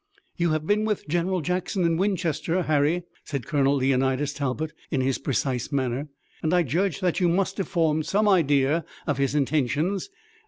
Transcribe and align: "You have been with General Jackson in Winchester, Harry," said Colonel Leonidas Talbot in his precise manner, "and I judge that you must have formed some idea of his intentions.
"You 0.35 0.49
have 0.53 0.65
been 0.65 0.83
with 0.83 1.07
General 1.07 1.41
Jackson 1.41 1.83
in 1.83 1.95
Winchester, 1.95 2.63
Harry," 2.63 3.03
said 3.23 3.45
Colonel 3.45 3.75
Leonidas 3.75 4.33
Talbot 4.33 4.73
in 4.89 4.99
his 4.99 5.19
precise 5.19 5.71
manner, 5.71 6.09
"and 6.41 6.55
I 6.55 6.63
judge 6.63 7.01
that 7.01 7.19
you 7.19 7.29
must 7.29 7.59
have 7.59 7.67
formed 7.67 8.07
some 8.07 8.27
idea 8.27 8.83
of 9.05 9.19
his 9.19 9.35
intentions. 9.35 10.09